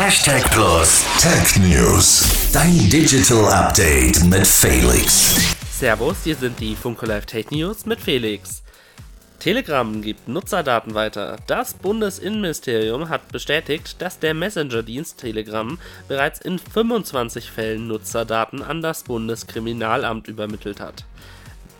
[0.00, 2.52] Hashtag Plus Tech News.
[2.52, 5.56] Dein Digital Update mit Felix.
[5.72, 8.62] Servus, hier sind die Funko Live Tech News mit Felix.
[9.40, 11.38] Telegram gibt Nutzerdaten weiter.
[11.48, 15.76] Das Bundesinnenministerium hat bestätigt, dass der Messenger-Dienst Telegram
[16.06, 21.06] bereits in 25 Fällen Nutzerdaten an das Bundeskriminalamt übermittelt hat.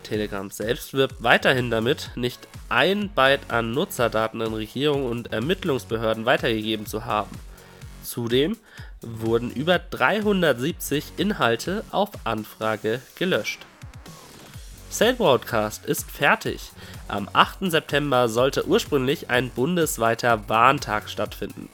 [0.02, 6.86] Telegram selbst wirbt weiterhin damit, nicht ein Byte an Nutzerdaten an Regierung und Ermittlungsbehörden weitergegeben
[6.86, 7.30] zu haben.
[8.08, 8.56] Zudem
[9.02, 13.60] wurden über 370 Inhalte auf Anfrage gelöscht.
[14.90, 16.72] Cell Broadcast ist fertig.
[17.06, 17.70] Am 8.
[17.70, 21.68] September sollte ursprünglich ein bundesweiter Warntag stattfinden.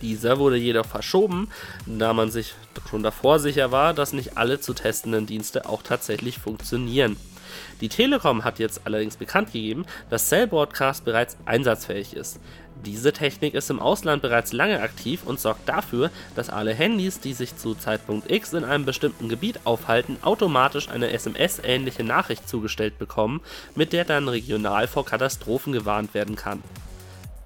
[0.00, 1.48] Dieser wurde jedoch verschoben,
[1.86, 2.54] da man sich
[2.88, 7.16] schon davor sicher war, dass nicht alle zu testenden Dienste auch tatsächlich funktionieren.
[7.80, 12.40] Die Telekom hat jetzt allerdings bekannt gegeben, dass Cell Broadcast bereits einsatzfähig ist.
[12.84, 17.32] Diese Technik ist im Ausland bereits lange aktiv und sorgt dafür, dass alle Handys, die
[17.32, 23.40] sich zu Zeitpunkt X in einem bestimmten Gebiet aufhalten, automatisch eine SMS-ähnliche Nachricht zugestellt bekommen,
[23.74, 26.62] mit der dann regional vor Katastrophen gewarnt werden kann.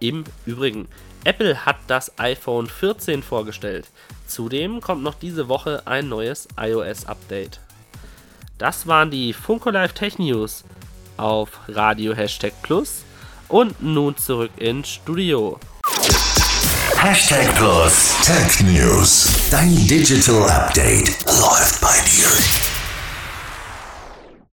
[0.00, 0.88] Im Übrigen,
[1.24, 3.86] Apple hat das iPhone 14 vorgestellt.
[4.26, 7.60] Zudem kommt noch diese Woche ein neues iOS-Update.
[8.60, 10.64] Das waren die Funko Live Tech News
[11.16, 13.04] auf Radio Hashtag Plus
[13.48, 15.58] und nun zurück ins Studio.
[16.98, 19.48] Hashtag Plus Tech News.
[19.50, 21.79] Dein Digital Update läuft.